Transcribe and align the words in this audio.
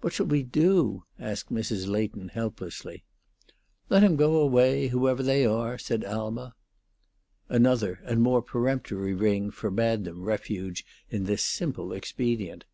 "What 0.00 0.14
shall 0.14 0.24
we 0.24 0.42
do?" 0.42 1.04
asked 1.18 1.52
Mrs. 1.52 1.86
Leighton, 1.86 2.30
helplessly. 2.30 3.04
"Let 3.90 4.02
him 4.02 4.16
go 4.16 4.36
away 4.38 4.88
whoever 4.88 5.22
they 5.22 5.44
are," 5.44 5.76
said 5.76 6.06
Alma. 6.06 6.54
Another 7.50 8.00
and 8.06 8.22
more 8.22 8.40
peremptory 8.40 9.12
ring 9.12 9.50
forbade 9.50 10.04
them 10.04 10.22
refuge 10.22 10.86
in 11.10 11.24
this 11.24 11.44
simple 11.44 11.92
expedient. 11.92 12.64